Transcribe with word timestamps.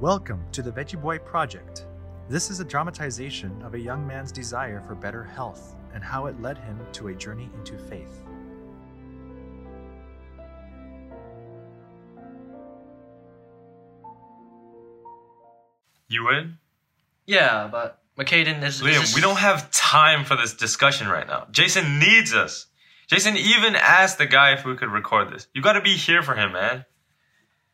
Welcome 0.00 0.44
to 0.52 0.62
the 0.62 0.70
Veggie 0.70 1.00
Boy 1.00 1.18
Project. 1.18 1.86
This 2.28 2.50
is 2.50 2.60
a 2.60 2.64
dramatization 2.64 3.60
of 3.62 3.74
a 3.74 3.80
young 3.80 4.06
man's 4.06 4.30
desire 4.30 4.80
for 4.80 4.94
better 4.94 5.24
health 5.24 5.74
and 5.92 6.04
how 6.04 6.26
it 6.26 6.40
led 6.40 6.58
him 6.58 6.78
to 6.92 7.08
a 7.08 7.14
journey 7.14 7.50
into 7.54 7.76
faith. 7.76 8.22
You 16.08 16.28
in? 16.30 16.58
Yeah, 17.26 17.68
but 17.70 18.00
McCaden 18.18 18.62
is. 18.62 18.76
is 18.76 18.82
Liam, 18.82 19.00
this- 19.00 19.14
we 19.14 19.20
don't 19.20 19.38
have 19.38 19.70
time 19.70 20.24
for 20.24 20.36
this 20.36 20.54
discussion 20.54 21.08
right 21.08 21.26
now. 21.26 21.46
Jason 21.50 21.98
needs 21.98 22.34
us. 22.34 22.66
Jason 23.08 23.36
even 23.36 23.74
asked 23.74 24.18
the 24.18 24.26
guy 24.26 24.52
if 24.52 24.64
we 24.64 24.76
could 24.76 24.90
record 24.90 25.32
this. 25.32 25.46
You 25.54 25.62
gotta 25.62 25.80
be 25.80 25.96
here 25.96 26.22
for 26.22 26.34
him, 26.34 26.52
man. 26.52 26.84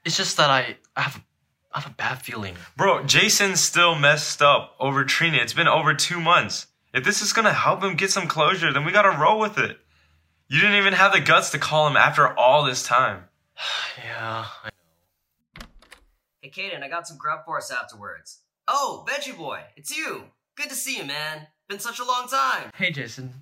It's 0.04 0.16
just 0.16 0.36
that 0.36 0.50
I, 0.50 0.76
I 0.94 1.02
have, 1.02 1.24
I 1.74 1.80
have 1.80 1.90
a 1.90 1.94
bad 1.94 2.22
feeling. 2.22 2.54
Bro, 2.76 3.04
Jason's 3.04 3.60
still 3.60 3.96
messed 3.96 4.40
up 4.40 4.76
over 4.78 5.04
Trina. 5.04 5.38
It's 5.38 5.52
been 5.52 5.66
over 5.66 5.92
two 5.92 6.20
months. 6.20 6.68
If 6.92 7.02
this 7.02 7.20
is 7.20 7.32
gonna 7.32 7.52
help 7.52 7.82
him 7.82 7.96
get 7.96 8.12
some 8.12 8.28
closure, 8.28 8.72
then 8.72 8.84
we 8.84 8.92
gotta 8.92 9.18
roll 9.20 9.40
with 9.40 9.58
it. 9.58 9.76
You 10.48 10.60
didn't 10.60 10.76
even 10.76 10.92
have 10.92 11.12
the 11.12 11.20
guts 11.20 11.50
to 11.50 11.58
call 11.58 11.88
him 11.88 11.96
after 11.96 12.28
all 12.38 12.64
this 12.64 12.84
time. 12.84 13.24
Yeah. 14.04 14.44
I- 14.64 14.70
know. 15.60 15.66
Hey, 16.40 16.50
Caden, 16.50 16.82
I 16.82 16.88
got 16.88 17.06
some 17.08 17.16
grub 17.16 17.44
for 17.44 17.56
us 17.56 17.70
afterwards. 17.70 18.40
Oh, 18.68 19.04
Veggie 19.08 19.36
Boy, 19.36 19.60
it's 19.76 19.96
you. 19.96 20.24
Good 20.56 20.68
to 20.68 20.74
see 20.74 20.98
you, 20.98 21.04
man. 21.04 21.46
Been 21.68 21.78
such 21.78 21.98
a 21.98 22.04
long 22.04 22.28
time. 22.28 22.70
Hey, 22.74 22.90
Jason. 22.90 23.32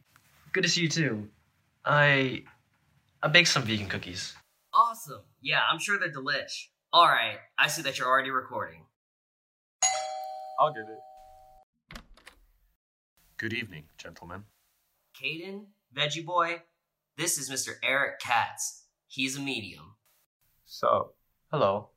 Good 0.53 0.63
to 0.63 0.69
see 0.69 0.83
you 0.83 0.89
too. 0.89 1.29
I, 1.85 2.45
I 3.23 3.29
baked 3.29 3.49
some 3.49 3.65
vegan 3.65 3.89
cookies. 3.89 4.35
Awesome. 4.73 5.21
Yeah, 5.41 5.61
I'm 5.71 5.79
sure 5.79 5.99
they're 5.99 6.13
delish. 6.13 6.69
All 6.95 7.07
right, 7.07 7.39
I 7.59 7.69
see 7.69 7.81
that 7.83 7.99
you're 7.99 8.07
already 8.07 8.31
recording. 8.31 8.85
I'll 10.61 10.75
get 10.75 10.83
it. 10.83 12.01
Good 13.39 13.55
evening, 13.55 13.85
gentlemen. 13.97 14.45
Caden, 15.19 15.65
Veggie 15.97 16.25
Boy, 16.25 16.61
this 17.17 17.39
is 17.39 17.49
Mr. 17.49 17.77
Eric 17.83 18.21
Katz. 18.21 18.85
He's 19.09 19.39
a 19.39 19.41
medium. 19.41 19.95
So, 20.67 21.13
Hello. 21.51 21.89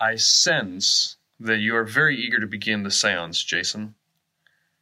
I 0.00 0.16
sense 0.16 1.18
that 1.38 1.58
you 1.58 1.76
are 1.76 1.84
very 1.84 2.16
eager 2.16 2.40
to 2.40 2.46
begin 2.48 2.82
the 2.82 2.90
seance, 2.90 3.44
Jason. 3.44 3.94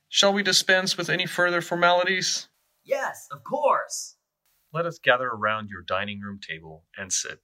Shall 0.08 0.32
we 0.32 0.42
dispense 0.42 0.96
with 0.96 1.10
any 1.10 1.26
further 1.26 1.60
formalities? 1.60 2.48
Yes, 2.82 3.28
of 3.30 3.44
course. 3.44 4.16
Let 4.72 4.86
us 4.86 4.98
gather 4.98 5.28
around 5.28 5.68
your 5.68 5.82
dining 5.82 6.20
room 6.20 6.40
table 6.40 6.84
and 6.96 7.12
sit. 7.12 7.40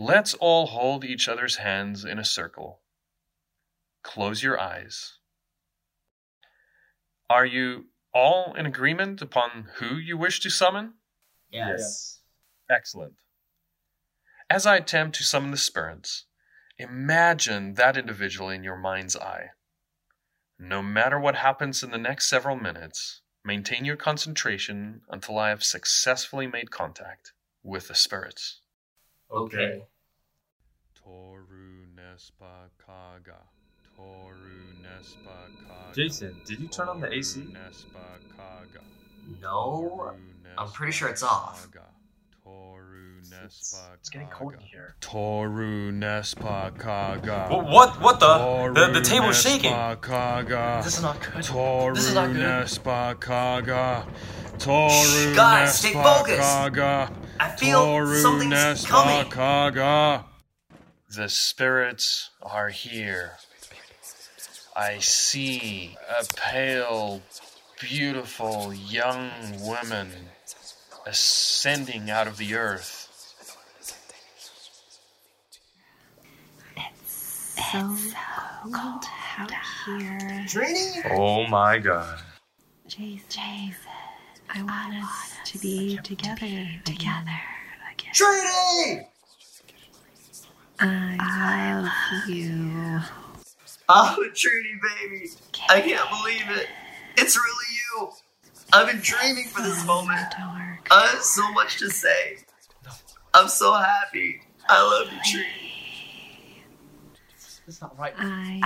Let's 0.00 0.32
all 0.32 0.68
hold 0.68 1.04
each 1.04 1.28
other's 1.28 1.56
hands 1.56 2.06
in 2.06 2.18
a 2.18 2.24
circle. 2.24 2.80
Close 4.02 4.42
your 4.42 4.58
eyes. 4.58 5.18
Are 7.28 7.44
you 7.44 7.88
all 8.14 8.54
in 8.54 8.64
agreement 8.64 9.20
upon 9.20 9.68
who 9.74 9.96
you 9.96 10.16
wish 10.16 10.40
to 10.40 10.48
summon? 10.48 10.94
Yes. 11.50 12.22
Excellent. 12.70 13.12
As 14.48 14.64
I 14.64 14.76
attempt 14.76 15.18
to 15.18 15.22
summon 15.22 15.50
the 15.50 15.58
spirits, 15.58 16.24
imagine 16.78 17.74
that 17.74 17.98
individual 17.98 18.48
in 18.48 18.64
your 18.64 18.78
mind's 18.78 19.16
eye. 19.16 19.50
No 20.58 20.80
matter 20.80 21.20
what 21.20 21.34
happens 21.34 21.82
in 21.82 21.90
the 21.90 21.98
next 21.98 22.26
several 22.26 22.56
minutes, 22.56 23.20
maintain 23.44 23.84
your 23.84 23.96
concentration 23.96 25.02
until 25.10 25.38
I 25.38 25.50
have 25.50 25.62
successfully 25.62 26.46
made 26.46 26.70
contact 26.70 27.34
with 27.62 27.88
the 27.88 27.94
spirits. 27.94 28.59
Okay. 29.32 29.82
Toru 30.94 31.86
Nespa 31.94 32.68
Kaga. 32.84 33.38
Toru 33.96 34.34
Nespa 34.82 35.68
Kaga. 35.68 35.94
Jason, 35.94 36.36
did 36.44 36.58
you 36.58 36.66
turn 36.66 36.88
on 36.88 37.00
the 37.00 37.12
AC? 37.12 37.40
Nespa 37.40 38.18
Kaga. 38.36 38.84
No, 39.40 40.12
I'm 40.58 40.68
pretty 40.72 40.92
sure 40.92 41.08
it's 41.08 41.22
off. 41.22 41.68
Toru 42.42 43.20
Nespa 43.30 43.94
It's 43.94 44.08
getting 44.08 44.26
cold 44.28 44.54
in 44.54 44.60
here. 44.60 44.96
Toru 45.00 45.92
Nespa 45.92 46.76
Kaga. 46.76 47.48
What? 47.50 48.00
What 48.00 48.18
the? 48.18 48.72
The, 48.74 48.98
the 48.98 49.00
table's 49.00 49.40
shaking. 49.40 49.70
Kaga. 49.70 50.80
This 50.82 50.96
is 50.96 51.02
not 51.02 51.20
good. 51.20 51.44
Toru 51.44 51.94
This 51.94 52.08
is 52.08 52.14
not 52.14 52.32
good. 52.32 52.42
Nespa 52.42 53.20
Kaga. 53.20 54.06
Toru 54.58 55.34
Guys, 55.36 55.78
stay 55.78 55.92
focused. 55.92 56.40
Kaga. 56.40 57.12
I 57.40 57.48
feel 57.48 57.82
Toru 57.82 58.16
something's 58.20 58.52
Nespa 58.52 58.86
coming. 58.86 59.30
Kaga. 59.30 60.26
The 61.08 61.30
spirits 61.30 62.28
are 62.42 62.68
here. 62.68 63.32
I 64.76 64.98
see 64.98 65.96
a 66.18 66.26
pale, 66.36 67.22
beautiful 67.80 68.74
young 68.74 69.30
woman 69.64 70.10
ascending 71.06 72.10
out 72.10 72.26
of 72.26 72.36
the 72.36 72.54
earth. 72.54 73.08
so 77.72 77.96
cold 78.70 79.04
out 79.38 79.50
here. 79.86 80.44
Trini? 80.46 81.18
Oh 81.18 81.46
my 81.46 81.78
god. 81.78 82.18
Jason, 82.86 83.89
I 84.52 84.62
want 84.64 84.94
us 85.04 85.36
to 85.44 85.58
be 85.58 85.96
together, 86.02 86.66
together 86.84 87.40
again. 87.92 88.12
Trini! 88.12 89.06
I 90.80 91.80
love 91.80 92.28
you. 92.28 93.00
Oh, 93.88 94.16
Trini, 94.34 94.80
baby. 94.98 95.30
I 95.68 95.80
can't 95.80 96.08
believe 96.10 96.58
it. 96.58 96.66
It's 97.16 97.36
really 97.36 98.00
you. 98.02 98.10
I've 98.72 98.88
been 98.88 99.00
dreaming 99.00 99.46
for 99.46 99.62
this 99.62 99.86
moment. 99.86 100.34
I 100.90 101.06
have 101.12 101.22
so 101.22 101.52
much 101.52 101.78
to 101.78 101.88
say. 101.88 102.38
I'm 103.32 103.46
so 103.46 103.74
happy. 103.74 104.40
I 104.68 104.82
love 104.82 105.12
you, 105.12 105.18
Trini. 105.18 105.70
This 107.66 107.76
is 107.76 107.80
not 107.80 107.96
right. 107.96 108.14
I 108.16 108.58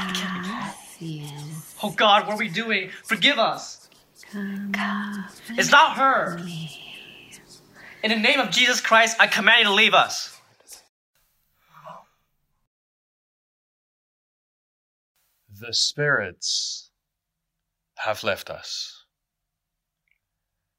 miss 0.66 1.02
you. 1.02 1.28
Oh 1.82 1.90
God, 1.90 2.26
what 2.26 2.36
are 2.36 2.38
we 2.38 2.48
doing? 2.48 2.88
Forgive 3.04 3.38
us. 3.38 3.83
Come 4.34 5.28
It's 5.50 5.70
not 5.70 5.96
her. 5.96 6.40
In 8.02 8.10
the 8.10 8.16
name 8.16 8.40
of 8.40 8.50
Jesus 8.50 8.80
Christ, 8.80 9.16
I 9.20 9.28
command 9.28 9.60
you 9.60 9.64
to 9.66 9.72
leave 9.72 9.94
us. 9.94 10.40
The 15.60 15.72
spirits 15.72 16.90
have 17.98 18.24
left 18.24 18.50
us. 18.50 19.04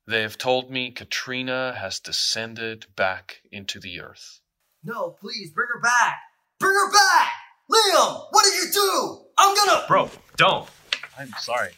They 0.06 0.22
have 0.24 0.38
told 0.38 0.70
me 0.70 0.92
Katrina 0.92 1.76
has 1.80 2.02
descended 2.02 2.88
back 2.98 3.40
into 3.54 3.80
the 3.80 4.02
earth. 4.02 4.42
No, 4.84 5.12
please, 5.12 5.52
bring 5.52 5.70
her 5.74 5.80
back. 5.80 6.18
Bring 6.60 6.74
her 6.74 6.92
back! 6.92 7.30
Liam, 7.72 8.28
what 8.32 8.44
did 8.44 8.54
you 8.54 8.72
do? 8.74 9.22
I'm 9.38 9.56
gonna. 9.56 9.86
Bro, 9.88 10.12
don't. 10.36 10.70
I'm 11.18 11.32
sorry. 11.40 11.72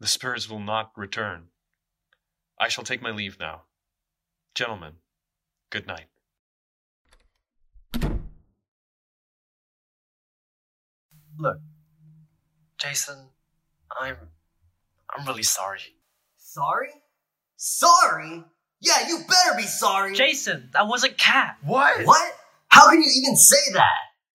The 0.00 0.06
spirits 0.06 0.48
will 0.48 0.60
not 0.60 0.92
return. 0.96 1.48
I 2.58 2.68
shall 2.68 2.84
take 2.84 3.02
my 3.02 3.10
leave 3.10 3.38
now. 3.38 3.62
Gentlemen, 4.54 4.94
good 5.68 5.86
night. 5.86 6.06
Look, 11.38 11.58
Jason, 12.78 13.28
I'm, 14.00 14.16
I'm 15.14 15.26
really 15.26 15.42
sorry. 15.42 15.80
Sorry? 16.38 16.88
Sorry? 17.56 18.44
Yeah, 18.80 19.06
you 19.06 19.18
better 19.28 19.56
be 19.56 19.64
sorry. 19.64 20.14
Jason, 20.14 20.70
that 20.72 20.88
wasn't 20.88 21.18
Cat. 21.18 21.58
What? 21.62 22.06
What? 22.06 22.32
How 22.68 22.88
can 22.88 23.02
you 23.02 23.10
even 23.22 23.36
say 23.36 23.72
that? 23.74 23.84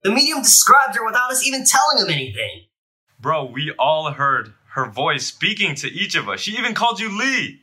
The 0.02 0.10
medium 0.10 0.42
described 0.42 0.96
her 0.96 1.06
without 1.06 1.30
us 1.30 1.46
even 1.46 1.64
telling 1.64 2.04
him 2.04 2.12
anything. 2.12 2.66
Bro, 3.20 3.52
we 3.52 3.72
all 3.78 4.10
heard 4.10 4.54
her 4.74 4.86
voice 4.86 5.26
speaking 5.26 5.74
to 5.76 5.88
each 5.88 6.14
of 6.14 6.28
us. 6.28 6.40
She 6.40 6.52
even 6.52 6.74
called 6.74 6.98
you 6.98 7.16
Lee. 7.18 7.60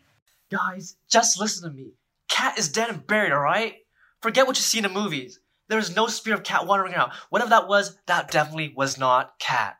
Guys, 0.51 0.95
just 1.09 1.39
listen 1.39 1.69
to 1.69 1.75
me. 1.75 1.93
Cat 2.29 2.57
is 2.57 2.69
dead 2.69 2.89
and 2.89 3.05
buried, 3.05 3.31
alright? 3.31 3.77
Forget 4.21 4.45
what 4.45 4.57
you 4.57 4.61
see 4.61 4.77
in 4.77 4.83
the 4.83 4.89
movies. 4.89 5.39
There 5.69 5.79
is 5.79 5.95
no 5.95 6.07
spirit 6.07 6.37
of 6.37 6.43
Cat 6.43 6.67
wandering 6.67 6.93
around. 6.93 7.11
Whatever 7.29 7.49
that 7.49 7.67
was, 7.67 7.97
that 8.05 8.31
definitely 8.31 8.73
was 8.75 8.97
not 8.97 9.39
Cat. 9.39 9.77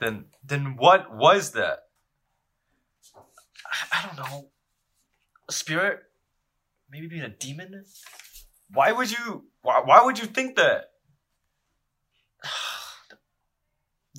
Then, 0.00 0.26
then 0.44 0.76
what 0.76 1.14
was 1.14 1.52
that? 1.52 1.80
I, 3.66 3.98
I 3.98 4.06
don't 4.06 4.16
know. 4.16 4.48
A 5.48 5.52
spirit? 5.52 6.00
Maybe 6.90 7.08
being 7.08 7.22
a 7.22 7.28
demon? 7.28 7.84
Why 8.70 8.92
would 8.92 9.10
you? 9.10 9.44
Why, 9.62 9.82
why 9.84 10.04
would 10.04 10.18
you 10.18 10.26
think 10.26 10.56
that? 10.56 10.90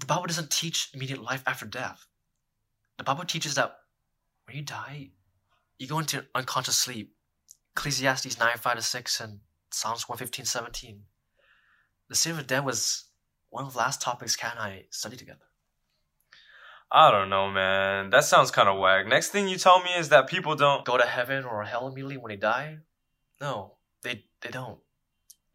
The 0.06 0.14
Bible 0.14 0.28
doesn't 0.28 0.52
teach 0.52 0.92
immediate 0.94 1.20
life 1.20 1.42
after 1.48 1.66
death. 1.66 2.06
The 3.00 3.04
Bible 3.04 3.26
teaches 3.26 3.56
that 3.56 3.76
when 4.46 4.56
you 4.56 4.62
die, 4.62 5.10
you 5.80 5.88
go 5.88 5.98
into 5.98 6.28
unconscious 6.36 6.76
sleep. 6.76 7.16
Ecclesiastes 7.76 8.38
9 8.38 8.58
5 8.58 8.76
to 8.76 8.84
6 8.84 9.20
and 9.20 9.40
Psalms 9.72 10.08
115 10.08 10.46
17. 10.46 11.02
the 12.08 12.16
State 12.16 12.30
of 12.30 12.38
the 12.38 12.44
Dead 12.44 12.64
was 12.64 13.06
one 13.50 13.66
of 13.66 13.74
the 13.74 13.80
last 13.80 14.00
topics 14.00 14.36
Kat 14.36 14.52
and 14.52 14.60
I 14.60 14.86
studied 14.92 15.18
together. 15.18 15.40
I 16.92 17.10
don't 17.10 17.32
know, 17.32 17.50
man. 17.50 18.12
That 18.12 18.26
sounds 18.26 18.52
kind 18.52 18.70
of 18.70 18.78
whack. 18.78 19.08
Next 19.08 19.30
thing 19.30 19.48
you 19.48 19.58
tell 19.58 19.82
me 19.82 19.90
is 19.98 20.10
that 20.10 20.28
people 20.28 20.56
don't. 20.56 20.86
Go 20.86 21.00
to 21.00 21.08
heaven 21.08 21.46
or 21.46 21.64
hell 21.64 21.88
immediately 21.88 22.18
when 22.18 22.30
they 22.30 22.36
die? 22.36 22.78
No, 23.42 23.78
they 24.04 24.26
they 24.42 24.52
don't. 24.52 24.78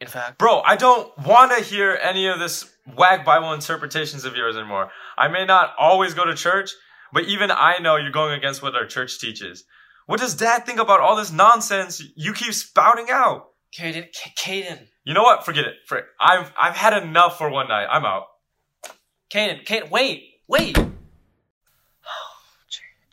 In 0.00 0.06
fact, 0.06 0.38
Bro, 0.38 0.60
I 0.60 0.76
don't 0.76 1.16
want 1.18 1.52
to 1.52 1.62
hear 1.62 1.98
any 2.02 2.26
of 2.28 2.38
this 2.38 2.70
whack 2.96 3.24
Bible 3.24 3.52
interpretations 3.52 4.24
of 4.24 4.34
yours 4.34 4.56
anymore. 4.56 4.90
I 5.18 5.28
may 5.28 5.44
not 5.44 5.74
always 5.78 6.14
go 6.14 6.24
to 6.24 6.34
church, 6.34 6.70
but 7.12 7.24
even 7.24 7.50
I 7.50 7.78
know 7.80 7.96
you're 7.96 8.10
going 8.10 8.32
against 8.32 8.62
what 8.62 8.74
our 8.74 8.86
church 8.86 9.18
teaches. 9.18 9.64
What 10.06 10.20
does 10.20 10.34
dad 10.34 10.64
think 10.64 10.80
about 10.80 11.00
all 11.00 11.16
this 11.16 11.30
nonsense 11.30 12.02
you 12.16 12.32
keep 12.32 12.54
spouting 12.54 13.06
out? 13.10 13.48
Caden, 13.76 14.08
Ca- 14.12 14.32
Caden, 14.36 14.86
You 15.04 15.14
know 15.14 15.22
what? 15.22 15.44
Forget 15.44 15.64
it. 15.66 15.74
I've 16.18 16.50
I've 16.60 16.74
had 16.74 17.00
enough 17.02 17.38
for 17.38 17.50
one 17.50 17.68
night. 17.68 17.86
I'm 17.90 18.04
out. 18.04 18.24
Caden, 19.32 19.64
Caden, 19.64 19.90
wait, 19.90 20.24
wait. 20.48 20.76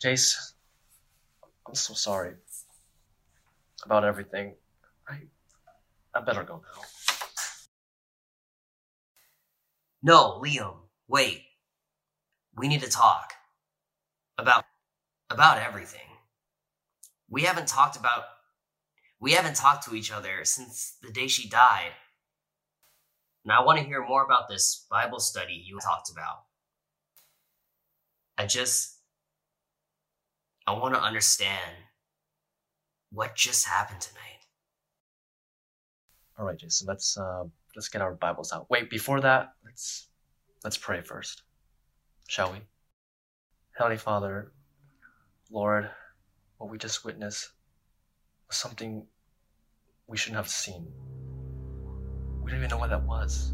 Jace, 0.02 0.52
I'm 1.66 1.74
so 1.74 1.94
sorry 1.94 2.34
about 3.84 4.04
everything. 4.04 4.54
I, 5.08 5.18
I 6.14 6.20
better 6.20 6.42
go 6.42 6.56
now. 6.56 6.82
No, 10.02 10.40
Liam, 10.42 10.76
wait. 11.06 11.42
We 12.56 12.68
need 12.68 12.82
to 12.82 12.90
talk. 12.90 13.32
About 14.38 14.64
about 15.30 15.58
everything. 15.58 16.00
We 17.28 17.42
haven't 17.42 17.68
talked 17.68 17.96
about 17.96 18.24
we 19.20 19.32
haven't 19.32 19.56
talked 19.56 19.84
to 19.88 19.94
each 19.94 20.12
other 20.12 20.44
since 20.44 20.96
the 21.02 21.10
day 21.10 21.26
she 21.26 21.48
died. 21.48 21.90
And 23.44 23.52
I 23.52 23.62
want 23.62 23.78
to 23.78 23.84
hear 23.84 24.04
more 24.04 24.24
about 24.24 24.48
this 24.48 24.86
Bible 24.90 25.20
study 25.20 25.62
you 25.64 25.78
talked 25.80 26.10
about. 26.10 26.44
I 28.36 28.46
just 28.46 28.98
I 30.66 30.72
want 30.72 30.94
to 30.94 31.00
understand 31.00 31.74
what 33.10 33.34
just 33.34 33.66
happened 33.66 34.00
tonight. 34.00 34.47
All 36.38 36.46
right, 36.46 36.56
Jason. 36.56 36.86
Let's 36.86 37.18
uh, 37.18 37.44
let's 37.74 37.88
get 37.88 38.00
our 38.00 38.14
Bibles 38.14 38.52
out. 38.52 38.70
Wait, 38.70 38.90
before 38.90 39.20
that, 39.20 39.54
let's 39.64 40.08
let's 40.62 40.76
pray 40.76 41.00
first, 41.00 41.42
shall 42.28 42.52
we? 42.52 42.58
Heavenly 43.76 43.96
Father, 43.96 44.52
Lord, 45.50 45.90
what 46.58 46.70
we 46.70 46.78
just 46.78 47.04
witnessed 47.04 47.50
was 48.46 48.56
something 48.56 49.04
we 50.06 50.16
shouldn't 50.16 50.36
have 50.36 50.48
seen. 50.48 50.86
We 52.42 52.52
don't 52.52 52.60
even 52.60 52.70
know 52.70 52.78
what 52.78 52.90
that 52.90 53.02
was. 53.02 53.52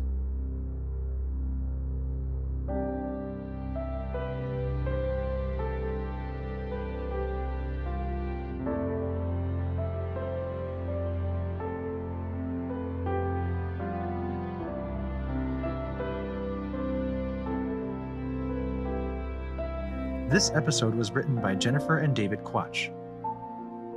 This 20.34 20.50
episode 20.56 20.96
was 20.96 21.12
written 21.12 21.36
by 21.36 21.54
Jennifer 21.54 21.98
and 21.98 22.12
David 22.12 22.40
Quach. 22.40 22.92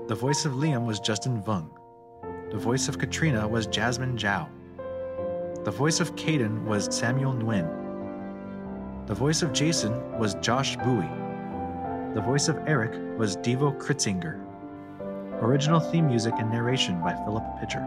The 0.08 0.14
voice 0.14 0.46
of 0.46 0.52
Liam 0.52 0.86
was 0.86 1.00
Justin 1.00 1.42
Vung. 1.42 1.68
The 2.52 2.60
voice 2.60 2.88
of 2.88 3.00
Katrina 3.00 3.48
was 3.48 3.66
Jasmine 3.66 4.18
Zhao. 4.18 4.48
The 5.66 5.72
voice 5.72 6.00
of 6.00 6.16
Caden 6.16 6.64
was 6.66 6.96
Samuel 6.96 7.34
Nguyen. 7.34 7.68
The 9.08 9.16
voice 9.16 9.42
of 9.42 9.52
Jason 9.52 10.20
was 10.20 10.36
Josh 10.36 10.78
Bowie. 10.78 11.10
The 12.14 12.22
voice 12.22 12.50
of 12.50 12.60
Eric 12.68 12.94
was 13.18 13.36
Devo 13.38 13.76
Kritzinger. 13.76 14.40
Original 15.42 15.80
theme 15.80 16.06
music 16.06 16.36
and 16.38 16.52
narration 16.52 17.02
by 17.02 17.16
Philip 17.26 17.46
Pitcher. 17.60 17.82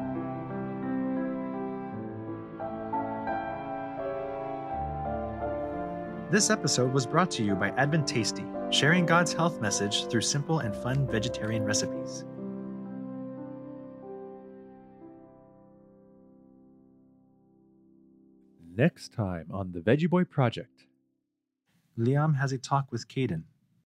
This 6.30 6.48
episode 6.48 6.92
was 6.92 7.06
brought 7.06 7.28
to 7.32 7.42
you 7.42 7.56
by 7.56 7.70
Advent 7.70 8.06
Tasty, 8.06 8.44
sharing 8.70 9.04
God's 9.04 9.32
health 9.32 9.60
message 9.60 10.06
through 10.06 10.20
simple 10.20 10.60
and 10.60 10.72
fun 10.76 11.04
vegetarian 11.08 11.64
recipes. 11.64 12.24
Next 18.76 19.12
time 19.12 19.48
on 19.50 19.72
the 19.72 19.80
Veggie 19.80 20.08
Boy 20.08 20.22
Project, 20.22 20.86
Liam 21.98 22.36
has 22.36 22.52
a 22.52 22.58
talk 22.58 22.92
with 22.92 23.08
Caden 23.08 23.42